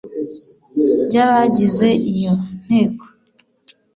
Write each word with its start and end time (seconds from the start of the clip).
by 1.05 1.17
abagize 1.25 1.89
iyo 2.13 2.33
nteko 2.63 3.05